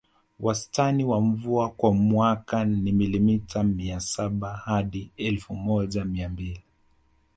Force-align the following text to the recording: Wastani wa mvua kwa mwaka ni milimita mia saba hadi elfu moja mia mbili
Wastani 0.39 1.05
wa 1.05 1.21
mvua 1.21 1.69
kwa 1.69 1.93
mwaka 1.93 2.65
ni 2.65 2.91
milimita 2.91 3.63
mia 3.63 3.99
saba 3.99 4.53
hadi 4.55 5.11
elfu 5.17 5.55
moja 5.55 6.05
mia 6.05 6.29
mbili 6.29 6.63